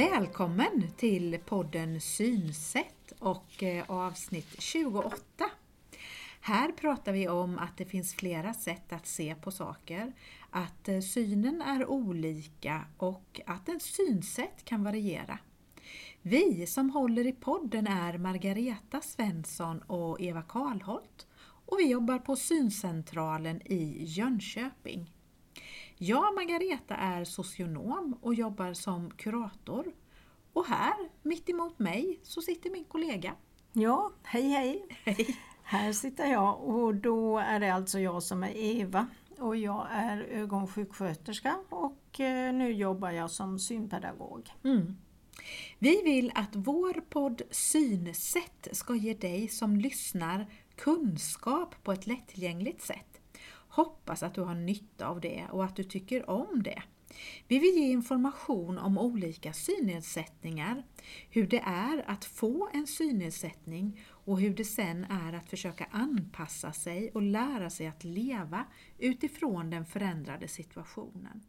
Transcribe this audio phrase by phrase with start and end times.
[0.00, 5.16] Välkommen till podden Synsätt och eh, avsnitt 28.
[6.40, 10.12] Här pratar vi om att det finns flera sätt att se på saker,
[10.50, 15.38] att eh, synen är olika och att ett synsätt kan variera.
[16.22, 21.26] Vi som håller i podden är Margareta Svensson och Eva Karlholt
[21.66, 25.10] och vi jobbar på Syncentralen i Jönköping.
[26.02, 29.92] Jag, Margareta, är socionom och jobbar som kurator.
[30.52, 33.34] Och här, mitt emot mig, så sitter min kollega.
[33.72, 34.86] Ja, hej hej!
[35.04, 35.36] Hej!
[35.62, 39.06] Här sitter jag och då är det alltså jag som är Eva
[39.38, 44.50] och jag är ögonsjuksköterska och eh, nu jobbar jag som synpedagog.
[44.64, 44.96] Mm.
[45.78, 52.82] Vi vill att vår podd Synsätt ska ge dig som lyssnar kunskap på ett lättillgängligt
[52.82, 53.09] sätt.
[53.70, 56.82] Hoppas att du har nytta av det och att du tycker om det.
[57.48, 60.82] Vi vill ge information om olika synnedsättningar,
[61.30, 66.72] hur det är att få en synnedsättning och hur det sen är att försöka anpassa
[66.72, 68.64] sig och lära sig att leva
[68.98, 71.42] utifrån den förändrade situationen.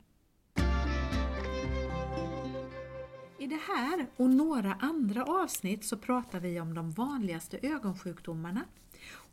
[3.40, 8.66] I det här och några andra avsnitt så pratar vi om de vanligaste ögonsjukdomarna.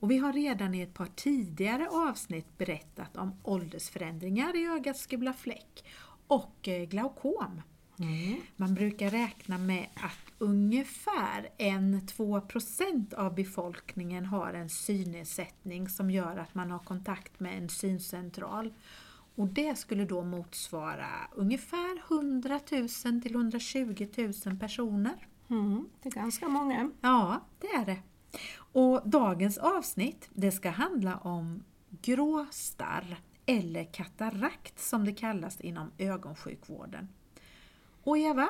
[0.01, 5.33] Och vi har redan i ett par tidigare avsnitt berättat om åldersförändringar i ögats gula
[5.33, 5.85] fläck
[6.27, 7.63] och eh, glaukom.
[7.99, 8.41] Mm.
[8.57, 16.55] Man brukar räkna med att ungefär 1-2% av befolkningen har en synnedsättning som gör att
[16.55, 18.75] man har kontakt med en syncentral.
[19.35, 22.89] Och det skulle då motsvara ungefär 100 000
[23.23, 24.07] till 120
[24.47, 25.27] 000 personer.
[25.51, 26.91] Mm, det är ganska många.
[27.01, 27.99] Ja, det är det.
[28.73, 31.65] Och dagens avsnitt det ska handla om
[32.03, 37.09] gråstarr eller katarakt som det kallas inom ögonsjukvården.
[38.05, 38.49] Och Eva,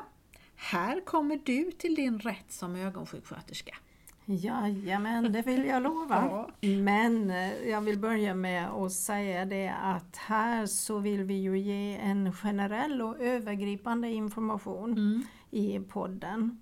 [0.56, 3.76] här kommer du till din rätt som ögonsjuksköterska.
[4.24, 6.46] Jajamän, det vill jag lova.
[6.60, 11.58] Men eh, jag vill börja med att säga det att här så vill vi ju
[11.58, 15.22] ge en generell och övergripande information Mm.
[15.50, 16.60] i podden.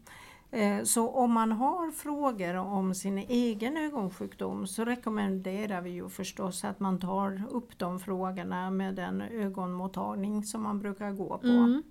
[0.51, 6.65] Eh, Så om man har frågor om sin egen ögonsjukdom så rekommenderar vi ju förstås
[6.65, 11.47] att man tar upp de frågorna med den ögonmottagning som man brukar gå på.
[11.47, 11.83] Mm.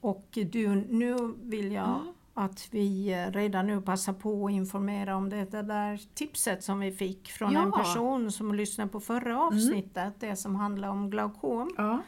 [0.00, 2.12] Och du, nu vill jag Mm.
[2.34, 7.28] att vi redan nu passar på att informera om det där tipset som vi fick
[7.30, 7.62] från Ja.
[7.62, 11.70] en person som lyssnade på förra avsnittet, det som handlar om glaukom.
[11.76, 11.98] Ja.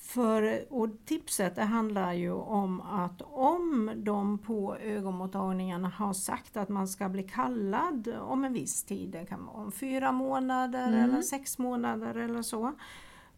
[0.00, 6.68] För, och tipset det handlar ju om att om de på ögonmottagningarna har sagt att
[6.68, 11.04] man ska bli kallad om en viss tid, det kan vara om fyra månader Mm.
[11.10, 12.72] eller sex månader eller så.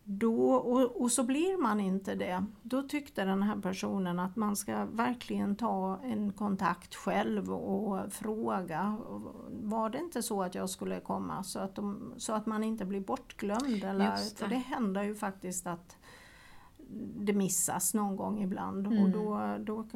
[0.05, 2.45] Då, och, och så blir man inte det.
[2.63, 8.97] Då tyckte den här personen att man ska verkligen ta en kontakt själv och fråga.
[9.51, 11.43] Var det inte så att jag skulle komma?
[11.43, 13.85] Så att, de, så att man inte blir bortglömd.
[13.85, 14.39] Eller, det.
[14.39, 15.97] För det händer ju faktiskt att
[17.17, 19.13] det missas någon gång ibland och Mm.
[19.13, 19.87] då, då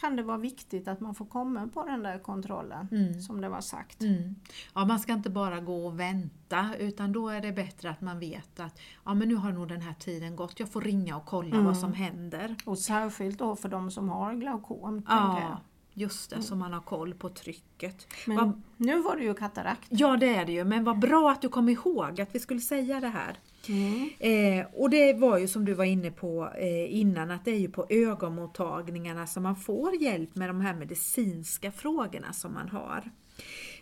[0.00, 3.20] kan det vara viktigt att man får komma på den där kontrollen Mm.
[3.20, 4.02] som det var sagt.
[4.02, 4.34] Mm.
[4.74, 8.18] Ja, man ska inte bara gå och vänta utan då är det bättre att man
[8.18, 11.24] vet att ja, men nu har nog den här tiden gått, jag får ringa och
[11.26, 11.64] kolla Mm.
[11.64, 12.56] vad som händer.
[12.64, 14.94] Och särskilt då för de som har glaukom.
[15.08, 15.16] jag.
[15.16, 15.60] Ja,
[15.96, 18.06] just det, så man har koll på trycket.
[18.26, 19.86] Men Vad- nu var det ju katarakt.
[19.90, 22.60] Ja, det är det ju, men vad bra att du kom ihåg att vi skulle
[22.60, 23.38] säga det här.
[23.68, 24.10] Mm.
[24.18, 27.58] Eh, och det var ju som du var inne på eh, innan att det är
[27.58, 33.10] ju på ögonmottagningarna som man får hjälp med de här medicinska frågorna som man har.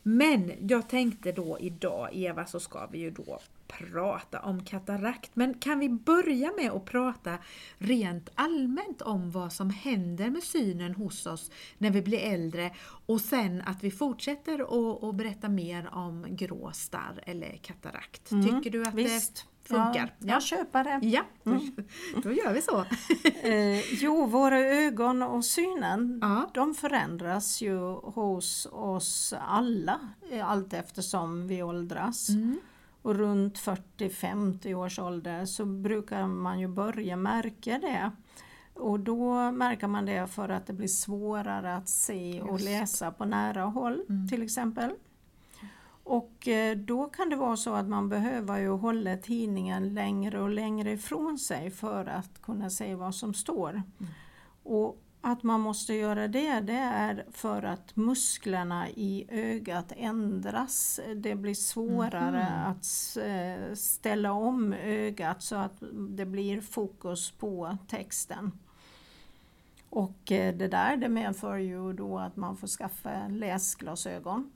[0.03, 3.41] Men jag tänkte då idag Eva så ska vi ju då
[3.78, 5.31] prata om katarakt.
[5.37, 7.39] Men kan vi börja med att prata
[7.78, 12.71] rent allmänt om vad som händer med synen hos oss när vi blir äldre
[13.07, 14.60] och sen att vi fortsätter
[15.09, 18.30] att berätta mer om grå starr eller katarakt.
[18.30, 19.34] Mm, Tycker du att Visst.
[19.63, 20.15] det funkar?
[20.18, 21.07] Ja, jag köper det.
[21.07, 21.51] Ja, då,
[22.22, 22.84] då gör vi så.
[23.42, 26.51] Eh, jo, våra ögon och synen Ja.
[26.54, 32.28] de förändras ju hos oss alla eh, allt eftersom vi åldras.
[32.28, 32.60] Mm.
[33.03, 38.10] Och runt 40-50 års ålder så brukar man ju börja märka det.
[38.75, 42.65] Och då märker man det för att det blir svårare att se och Just.
[42.65, 44.28] läsa på nära håll Mm.
[44.28, 44.91] till exempel.
[46.04, 50.49] Och eh, då kan det vara så att man behöver ju hålla tidningen längre och
[50.51, 53.83] längre ifrån sig för att kunna se vad som står.
[54.63, 61.01] Och att man måste göra det, det är för att musklerna i ögat ändras.
[61.16, 62.71] Det blir svårare Mhm.
[62.71, 68.53] att eh, ställa om ögat så att det blir fokus på texten.
[69.91, 74.51] Och eh, det där det medför ju då att man får skaffa läsglasögon.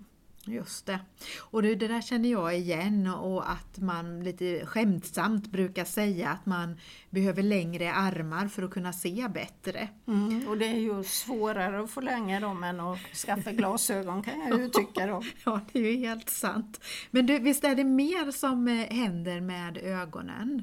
[0.49, 0.99] Just det.
[1.41, 6.47] Och det, det där känner jag igen och att man lite skämtsamt brukar säga att
[6.47, 9.89] man behöver längre armar för att kunna se bättre.
[10.07, 14.41] Mm, och det är ju svårare att få längre dem än att skaffa glasögon kan
[14.41, 15.23] jag ju tycka då.
[15.45, 16.81] Ja, det är ju helt sant.
[17.11, 20.63] Men du, visst är det mer som eh, händer med ögonen?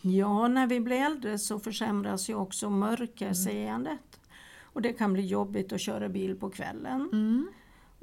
[0.00, 4.20] Ja, när vi blir äldre så försämras ju också mörkerseendet.
[4.62, 7.08] Och det kan bli jobbigt att köra bil på kvällen.
[7.12, 7.48] Mm.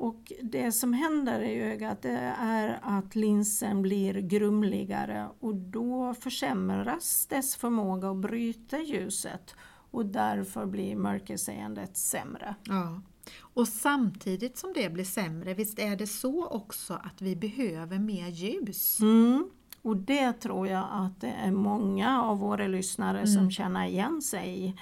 [0.01, 7.55] Och det som händer i ögat är att linsen blir grumligare och då försämras dess
[7.55, 9.55] förmåga att bryta ljuset
[9.91, 12.55] och därför blir mörkerseendet sämre.
[12.63, 13.01] Ja.
[13.39, 18.27] Och samtidigt som det blir sämre, visst är det så också att vi behöver mer
[18.27, 18.99] ljus?
[18.99, 19.49] Mm.
[19.81, 23.27] Och det tror jag att det är många av våra lyssnare Mm.
[23.27, 24.75] som känner igen sig i.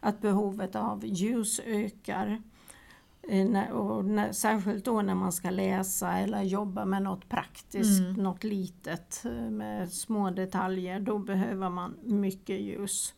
[0.00, 2.42] Att behovet av ljus ökar.
[3.72, 8.12] Och när, särskilt då när man ska läsa eller jobba med något praktiskt, Mm.
[8.12, 11.00] något litet eh, med små detaljer.
[11.00, 13.14] Då behöver man mycket ljus.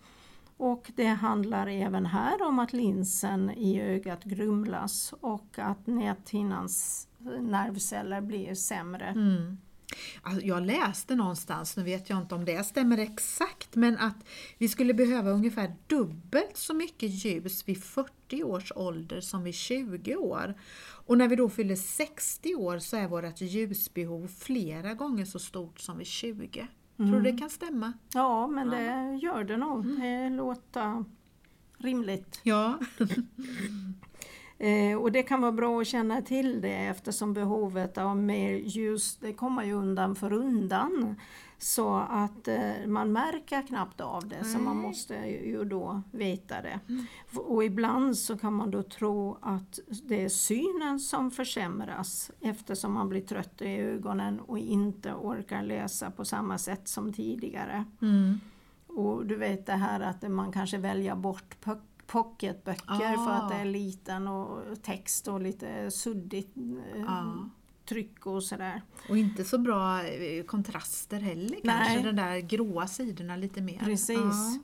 [0.57, 7.09] Och det handlar även här om att linsen i ögat grumlas och att näthinnans
[7.41, 9.07] nervceller blir sämre.
[9.07, 9.59] Mm.
[10.23, 14.17] Alltså, Jag läste någonstans, nu vet jag inte om det stämmer exakt, men att
[14.59, 20.17] vi skulle behöva ungefär dubbelt så mycket ljus vid 40 års ålder som vid 20
[20.17, 20.55] år.
[21.07, 25.81] Och när vi då fyller 60 år så är vårt ljusbehov flera gånger så stort
[25.81, 26.67] som vid 20.
[26.97, 27.93] Tror du det kan stämma?
[28.15, 29.85] Ja, men det gör det nog.
[29.85, 30.01] Mm.
[30.01, 31.05] Det låter
[31.79, 32.41] rimligt.
[32.43, 32.79] Ja.
[34.59, 39.17] Eh, och det kan vara bra att känna till det eftersom behovet av mer ljus
[39.17, 41.17] det kommer ju undan för undan.
[41.59, 45.15] Så att eh, man märker knappt av det så man måste
[45.45, 46.81] ju då veta det.
[47.37, 53.09] Och ibland så kan man då tro att det är synen som försämras eftersom man
[53.09, 57.85] blir trött i ögonen och inte orkar läsa på samma sätt som tidigare.
[58.03, 58.41] Mm.
[58.87, 61.61] Och du vet det här att man kanske väljer bort
[62.09, 63.61] po- pocketböcker för att det Ah.
[63.61, 67.49] är liten och text och lite suddigt eh, Ja.
[67.89, 68.83] tryck och sådär.
[69.09, 72.03] Och inte så bra eh, kontraster heller kanske, Nej.
[72.03, 73.79] de där gråa sidorna lite mer.
[73.79, 74.19] Precis.
[74.19, 74.59] Ja.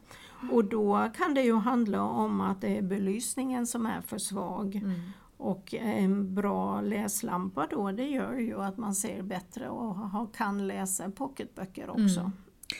[0.53, 4.75] Och då kan det ju handla om att det är belysningen som är för svag.
[4.77, 5.01] Mm.
[5.37, 11.11] Och en bra läslampa då, det gör ju att man ser bättre och kan läsa
[11.11, 12.21] pocketböcker också.
[12.21, 12.33] Mm.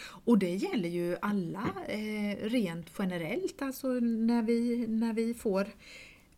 [0.03, 5.67] Och det gäller ju alla eh, rent generellt, alltså när vi, när vi får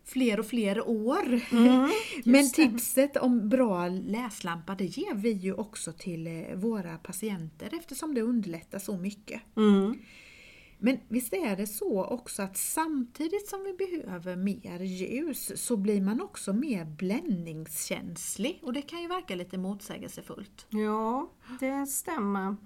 [0.07, 1.41] fler och fler år.
[1.53, 1.91] Mm,
[2.25, 8.15] Men tipset om bra läslampa det ger vi ju också till eh, våra patienter eftersom
[8.15, 9.43] det underlättar så mycket.
[9.57, 9.99] Mm.
[10.79, 16.01] Men visst är det så också att samtidigt som vi behöver mer ljus så blir
[16.01, 20.67] man också mer bländningskänslig och det kan ju verka lite motsägelsefullt.
[20.71, 21.31] Ja,
[21.61, 22.57] det stämmer.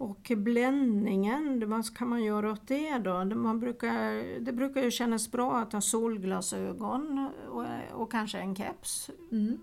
[0.00, 3.24] Och bländningen, vad kan man göra åt det då?
[3.24, 9.10] Man brukar, det brukar ju kännas bra att ha solglasögon och, och kanske en keps
[9.30, 9.58] Mm.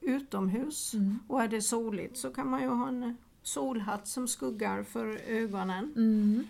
[0.00, 0.94] utomhus.
[0.94, 1.18] Mm.
[1.28, 5.92] Och är det soligt så kan man ju ha en solhatt som skuggar för ögonen.
[5.96, 6.44] Mm.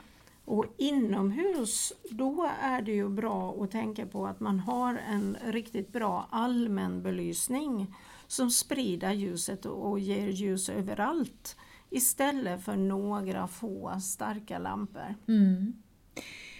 [0.45, 5.93] Och inomhus, då är det ju bra att tänka på att man har en riktigt
[5.93, 7.95] bra allmänbelysning
[8.27, 11.57] som sprider ljuset och ger ljus överallt
[11.93, 15.15] istället för några få starka lampor.
[15.29, 15.73] Mm.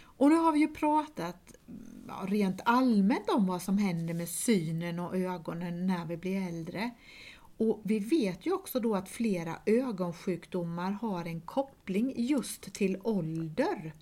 [0.05, 1.53] Och nu har vi ju pratat
[2.27, 6.91] rent allmänt om vad som händer med synen och ögonen när vi blir äldre.
[7.57, 13.95] Och vi vet ju också då att flera ögonsjukdomar har en koppling just till ålder.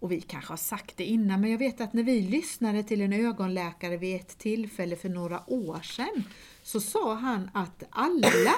[0.00, 3.00] Och vi kanske har sagt det innan, men jag vet att när vi lyssnade till
[3.00, 6.24] en ögonläkare vid ett tillfälle för några år sedan
[6.62, 8.54] så sa han att alla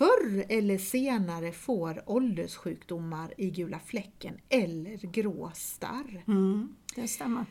[0.00, 6.24] förr eller senare får ålderssjukdomar i gula fläcken eller grå starr.
[6.26, 7.46] Mm, det stämmer.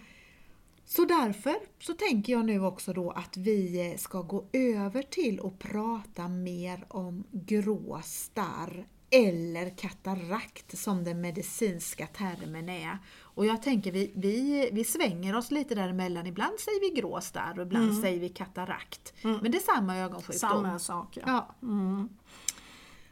[0.86, 5.60] Så därför så tänker jag nu också då att vi ska gå över till att
[5.60, 12.98] prata mer om grå starr eller katarakt som den medicinska termen är.
[13.39, 16.27] Och jag tänker vi, vi, vi svänger oss lite däremellan.
[16.27, 19.13] Ibland säger vi grå starr och ibland säger vi katarakt.
[19.22, 20.50] Men det är samma ögonsjukdom.
[20.50, 21.17] Samma sak.
[21.17, 21.24] Ja.
[21.25, 21.67] Ja.
[21.67, 22.10] Mm.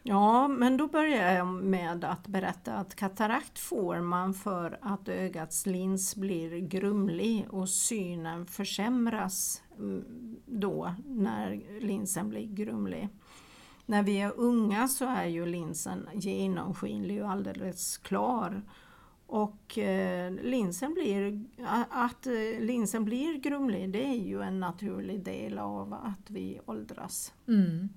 [0.03, 5.65] Ja, men då börjar jag med att berätta att katarakt får man för att ögats
[5.65, 10.03] lins blir grumlig och synen försämras mm,
[10.45, 13.09] då när linsen blir grumlig.
[13.85, 18.61] När vi är unga så är ju linsen genomskinlig och alldeles klar.
[19.27, 21.45] Och eh, linsen blir,
[21.89, 27.33] att eh, linsen blir grumlig det är ju en naturlig del av att vi åldras.
[27.47, 27.89] Mm.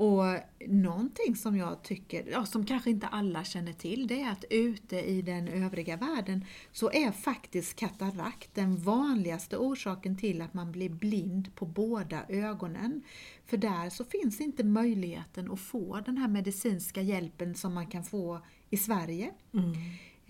[0.00, 0.24] Och
[0.66, 4.96] någonting som jag tycker, ja, som kanske inte alla känner till, det är att ute
[5.00, 10.88] i den övriga världen så är faktiskt katarakt den vanligaste orsaken till att man blir
[10.88, 13.02] blind på båda ögonen.
[13.46, 18.04] För där så finns inte möjligheten att få den här medicinska hjälpen som man kan
[18.04, 19.30] få i Sverige.
[19.54, 19.72] Mm.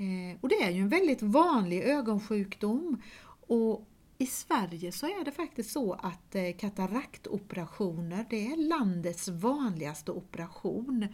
[0.01, 3.03] Eh, och det är ju en väldigt vanlig ögonsjukdom.
[3.47, 3.87] Och
[4.19, 11.07] i Sverige så är det faktiskt så att eh, kataraktoperationer det är landets vanligaste operation.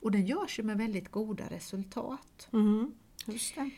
[0.00, 2.48] Och den görs ju med väldigt goda resultat.
[2.52, 2.92] Mm.
[3.26, 3.70] Just det.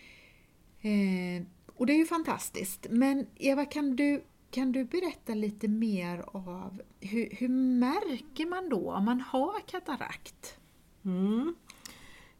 [0.88, 1.42] Eh,
[1.76, 2.86] och det är ju fantastiskt.
[2.90, 8.92] Men Eva, kan du, kan du berätta lite mer av hur, hur märker man då
[8.92, 10.58] om man har katarakt?
[11.04, 11.54] Mm.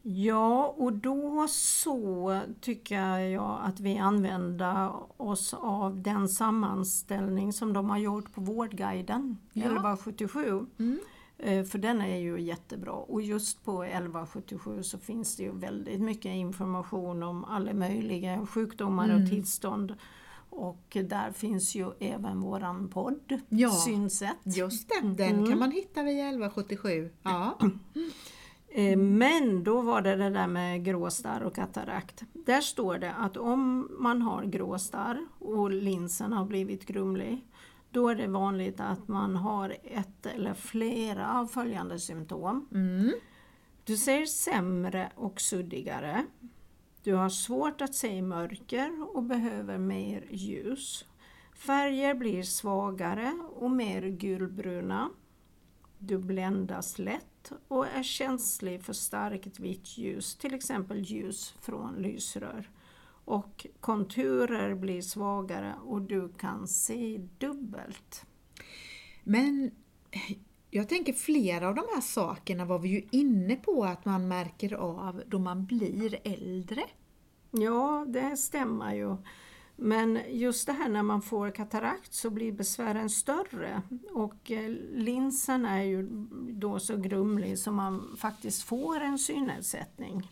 [0.02, 7.90] Ja, och då så tycker jag att vi använder oss av den sammanställning som de
[7.90, 9.62] har gjort på Vårdguiden Ja.
[9.64, 10.66] 1177.
[10.78, 10.99] Mm.
[11.38, 16.00] Eh, För den är ju jättebra och just på 1177 så finns det ju väldigt
[16.00, 19.23] mycket information om alla möjliga sjukdomar Mm.
[19.23, 19.94] och tillstånd.
[20.50, 23.71] Och där finns ju även våran podd, Ja.
[23.71, 24.37] Synsätt.
[24.44, 25.47] Just det, den Mm.
[25.50, 27.11] kan man hitta via 1177.
[27.23, 27.59] Ja.
[28.75, 32.23] Eh, Men då var det det där med gråstarr och katarakt.
[32.33, 37.47] Där står det att om man har gråstarr och linsen har blivit grumlig,
[37.91, 42.69] då är det vanligt att man har ett eller flera av följande symptom.
[42.73, 43.12] Mm.
[43.85, 46.26] Du ser sämre och suddigare.
[47.02, 51.05] Du har svårt att se i mörker och behöver mer ljus.
[51.55, 55.11] Färger blir svagare och mer gulbruna.
[55.99, 57.31] Du bländas lätt
[57.68, 62.70] och är känslig för starkt vitt ljus, till exempel ljus från lysrör.
[63.25, 68.26] Och konturer blir svagare och du kan se dubbelt.
[69.25, 69.70] Men
[70.70, 74.75] jag tänker flera av de här sakerna var vi ju inne på att man märker
[74.75, 76.82] av då man blir äldre.
[77.50, 79.16] Ja, det stämmer ju.
[79.76, 83.83] Men just det här när man får katarakt så blir besvären större
[84.14, 86.09] och eh, linsen är ju
[86.50, 90.29] då så grumlig så man faktiskt får en synnedsättning.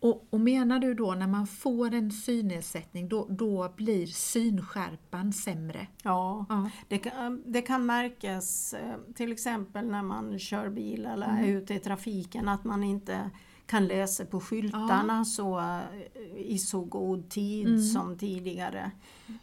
[0.00, 5.86] Och, och menar du då när man får en synnedsättning då, då blir synskärpan sämre?
[6.02, 6.70] Ja, Ja.
[6.88, 11.74] det kan, det kan märkas eh, till exempel när man kör bil eller är ute
[11.74, 13.30] i trafiken att man inte
[13.68, 15.80] kan läsa på skyltarna så, eh,
[16.36, 18.90] i så god tid som tidigare.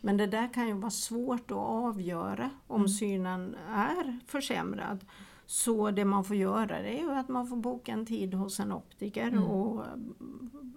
[0.01, 5.05] Men det där kan ju vara svårt att avgöra om synen är försämrad.
[5.45, 8.59] Så det man får göra det är ju att man får boka en tid hos
[8.59, 9.91] en optiker och eh,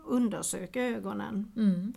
[0.05, 1.53] undersöka ögonen.
[1.57, 1.93] Mm.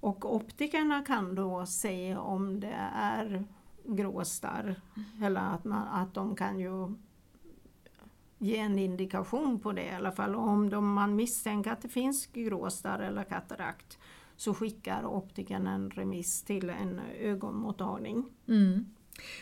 [0.00, 3.44] Och optikerna kan då se om det är
[3.84, 4.80] gråstarr
[5.22, 6.94] eller att, man, att de kan ju
[8.42, 10.34] ge en indikation på det i alla fall.
[10.34, 13.98] Och om de, man misstänker att det finns gråstarr eller katarakt
[14.36, 18.24] så skickar optikern en remiss till en ögonmottagning.
[18.48, 18.86] Mm.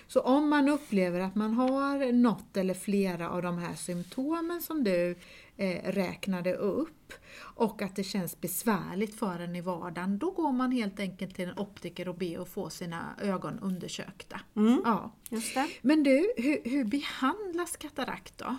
[0.06, 4.84] Så om man upplever att man har något eller flera av de här symptomen som
[4.84, 5.16] du
[5.56, 10.72] eh, räknade upp och att det känns besvärligt för en i vardagen, då går man
[10.72, 14.40] helt enkelt till en optiker och ber att få sina ögon undersökta.
[14.56, 15.12] Mm, Ja.
[15.30, 15.68] just det.
[15.82, 18.56] Men du, hur, hur behandlas katarakt då?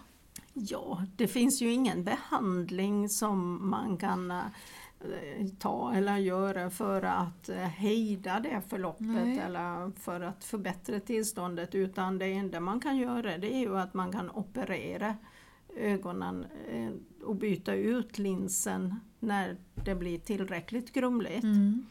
[0.54, 4.46] Ja, det finns ju ingen behandling som man kan eh,
[5.60, 9.40] ta eller göra för att eh, hejda det förloppet Nej.
[9.40, 13.94] eller för att förbättra tillståndet utan det enda man kan göra det är ju att
[13.94, 15.16] man kan operera
[15.76, 16.92] ögonen eh,
[17.24, 21.44] och byta ut linsen när det blir tillräckligt grumligt.
[21.44, 21.86] Mm.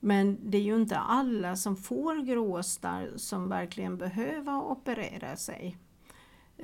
[0.00, 5.76] Men det är ju inte alla som får gråstarr som verkligen behöver operera sig.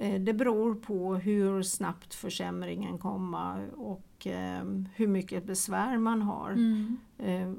[0.00, 4.64] Eh, Det beror på hur snabbt försämringen kommer och eh,
[4.94, 6.50] hur mycket besvär man har.
[6.50, 6.96] Mm.
[7.18, 7.52] Eh,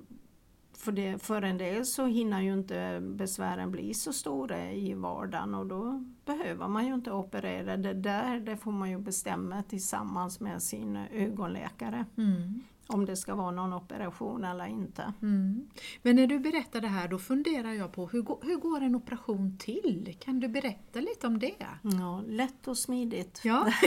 [0.74, 5.56] För, det, för en del så hinner ju inte besvären bli så stora i vardagen
[5.56, 7.78] och då behöver man ju inte operera.
[7.78, 12.62] Det där det får man ju bestämma tillsammans med sin ögonläkare Mm.
[12.94, 15.14] Om det ska vara någon operation eller inte.
[15.22, 15.68] Mm.
[16.02, 18.96] Men när du berättar det här då funderar jag på hur, går- hur går en
[18.96, 20.16] operation till?
[20.20, 21.56] Kan du berätta lite om det?
[21.82, 23.42] Ja, lätt och smidigt.
[23.44, 23.68] Ja.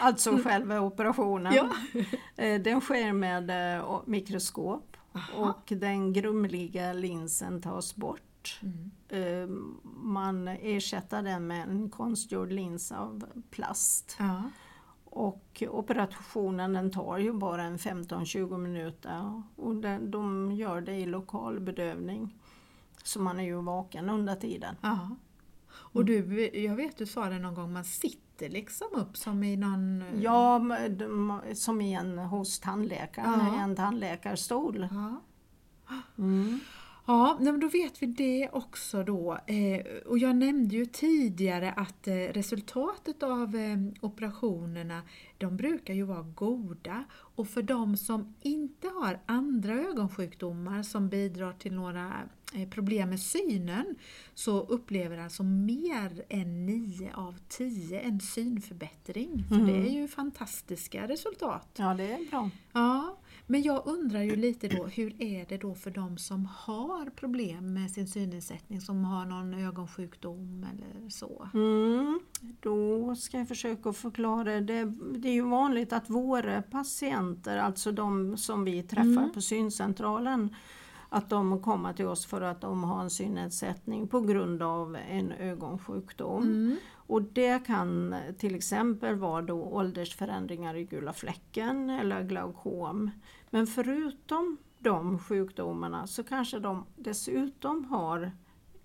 [0.00, 1.52] Alltså själva operationen.
[1.54, 1.68] Ja.
[2.36, 5.42] Eh, Den sker med eh, mikroskop Aha.
[5.48, 8.60] och den grumliga linsen tas bort.
[8.62, 8.90] Mm.
[9.08, 9.48] Eh,
[10.02, 14.16] Man ersätter den med en konstgjord lins av plast.
[14.18, 14.42] Ja.
[15.66, 21.60] Och operationen den tar ju bara en 15-20 minuter och de gör det i lokal
[21.60, 22.34] bedövning.
[23.02, 24.76] Så man är ju vaken under tiden.
[24.80, 25.16] Ja.
[25.70, 29.56] Och du, jag vet du sa det någon gång, man sitter liksom upp som i
[29.56, 30.04] någon...
[30.22, 30.60] Ja,
[31.54, 33.56] som i en hos tandläkaren, Ja.
[33.56, 34.88] i en tandläkarstol.
[34.90, 35.20] Ja.
[36.18, 36.60] Mm.
[37.10, 39.38] Ja, men då vet vi det också då.
[39.46, 45.02] Eh, och jag nämnde ju tidigare att eh, resultatet av eh, operationerna,
[45.38, 47.04] de brukar ju vara goda.
[47.12, 52.12] Och för de som inte har andra ögonsjukdomar som bidrar till några
[52.70, 53.94] problem med synen
[54.34, 59.44] så upplever alltså mer än 9 av 10 en synförbättring.
[59.48, 59.66] Så Mm.
[59.66, 61.68] det är ju fantastiska resultat.
[61.76, 62.50] Ja, det är bra.
[62.72, 63.16] Ja,
[63.50, 67.74] men jag undrar ju lite då, hur är det då för de som har problem
[67.74, 71.48] med sin synnedsättning, som har någon ögonsjukdom eller så?
[71.54, 72.20] Mm.
[72.60, 74.60] Då ska jag försöka förklara.
[74.60, 74.84] Det,
[75.18, 79.32] det är ju vanligt att våra patienter, alltså de som vi träffar Mm.
[79.32, 80.54] på syncentralen,
[81.08, 85.32] att de kommer till oss för att de har en synnedsättning på grund av en
[85.32, 86.42] ögonsjukdom.
[86.42, 86.76] Mm.
[87.08, 93.10] Och det kan till exempel vara då åldersförändringar i gula fläcken eller glaukom.
[93.50, 98.32] Men förutom de sjukdomarna så kanske de dessutom har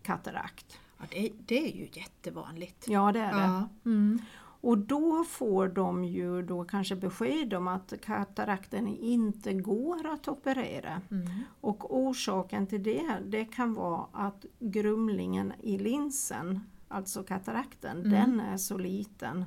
[0.02, 0.80] katarakt.
[0.98, 2.86] Ja, det, det är ju jättevanligt.
[2.88, 3.40] Ja det är det.
[3.40, 3.70] Ja.
[3.86, 4.20] Mm.
[4.64, 11.02] Och då får de ju då kanske besked om att katarakten inte går att operera.
[11.12, 11.28] Mm.
[11.62, 16.60] Och orsaken till det, det kan vara att grumlingen i linsen,
[16.94, 18.12] alltså katarakten, Mm.
[18.12, 19.46] den är så liten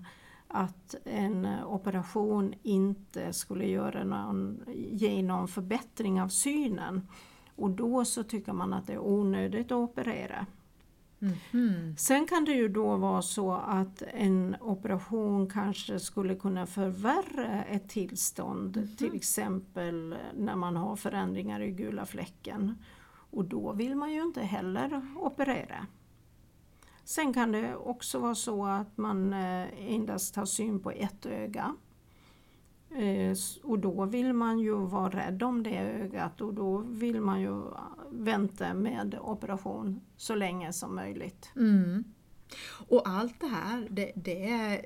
[0.49, 4.61] att en operation inte skulle göra någon,
[4.93, 7.09] ge någon förbättring av synen.
[7.57, 10.47] Och då så tycker man att det är onödigt att operera.
[11.19, 11.97] Mhm.
[11.99, 17.89] Sen kan det ju då vara så att en operation kanske skulle kunna förvärra ett
[17.89, 22.75] tillstånd, till exempel när man har förändringar i gula fläcken.
[23.31, 25.87] Och då vill man ju inte heller operera.
[27.09, 31.75] Sen kan det också vara så att man eh, endast har syn på ett öga.
[32.91, 37.41] Eh, Och då vill man ju vara rädd om det ögat och då vill man
[37.41, 37.63] ju
[38.11, 41.51] vänta med operation så länge som möjligt.
[41.57, 42.05] Mm.
[42.89, 44.81] Och allt det här, det, det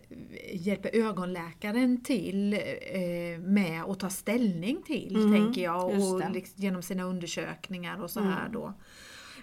[0.53, 6.83] hjälper ögonläkaren till eh, med att ta ställning till, Mm, tänker jag, och liksom, genom
[6.83, 8.33] sina undersökningar och så Mm.
[8.33, 8.75] här då.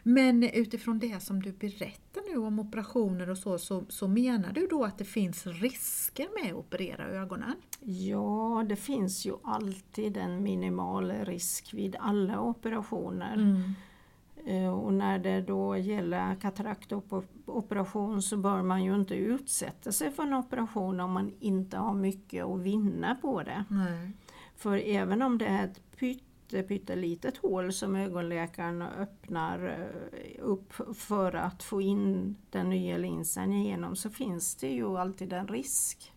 [0.07, 4.67] Men utifrån det som du berättar nu om operationer och så, så, så menar du
[4.67, 7.53] då att det finns risker med att operera ögonen?
[7.81, 13.33] Ja, det finns ju alltid en minimal risk vid alla operationer.
[13.33, 13.73] Mm.
[14.45, 20.23] Eh, Och när det då gäller kataraktoperation så bör man ju inte utsätta sig för
[20.23, 23.63] en operation om man inte har mycket att vinna på det.
[23.69, 24.11] Nej.
[24.55, 25.81] För även om det är ett
[26.47, 33.53] pytte, pyttelitet hål som ögonläkaren öppnar eh, upp för att få in den nya linsen
[33.53, 36.13] igenom så finns det ju alltid en risk.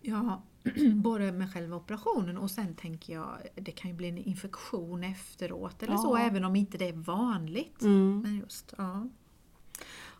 [0.00, 0.42] Ja,
[0.94, 5.82] både med själva operationen och sen tänker jag det kan ju bli en infektion efteråt
[5.82, 5.98] eller Ja.
[5.98, 7.82] så även om inte det är vanligt.
[7.82, 8.20] Mm.
[8.20, 9.08] Men just, ja.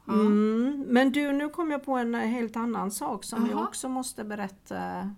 [0.06, 0.12] Ja.
[0.12, 0.84] Mm.
[0.88, 3.68] Men du, nu kom jag på en helt annan sak som jag Jaha.
[3.68, 5.10] också måste berätta.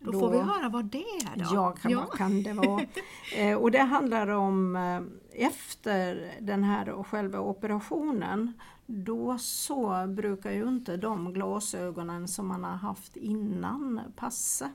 [0.00, 1.44] Då får vi höra vad det är då.
[1.54, 2.82] Ja, kan, vad kan det vara?
[3.36, 5.00] eh, och det handlar om eh,
[5.46, 8.52] efter den här själva operationen.
[8.86, 14.70] Då så brukar ju inte de glasögonen som man har haft innan passa.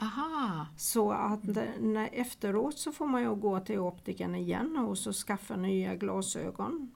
[0.00, 0.66] Aha.
[0.76, 5.12] Så att det- när, efteråt så får man ju gå till optiken igen och så
[5.12, 6.94] skaffa nya glasögon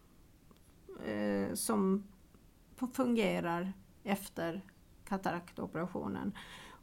[1.06, 2.04] eh, som
[2.92, 3.72] fungerar
[4.04, 4.62] efter
[5.08, 6.32] kataraktoperationen.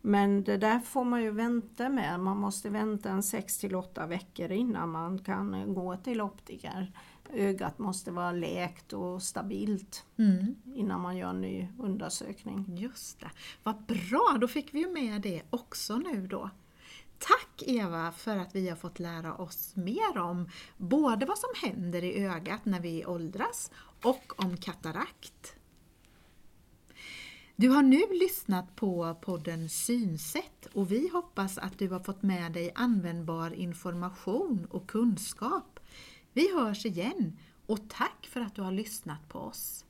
[0.02, 2.20] Men det där får man ju vänta med.
[2.20, 6.92] Man måste vänta en 6 till 8 veckor innan man kan gå till optiker.
[7.34, 10.56] Ögat måste vara läkt och stabilt Mm.
[10.76, 12.66] innan man gör en ny undersökning.
[12.78, 13.32] Just det.
[13.64, 16.50] Vad bra, då fick vi ju med det också nu då.
[17.20, 22.04] Tack Eva för att vi har fått lära oss mer om både vad som händer
[22.04, 23.72] i ögat när vi åldras
[24.04, 25.57] och om katarakt.
[27.60, 32.52] Du har nu lyssnat på podden Synsätt och vi hoppas att du har fått med
[32.52, 35.80] dig användbar information och kunskap.
[36.34, 39.86] Vi hörs igen och tack för att du har lyssnat på oss.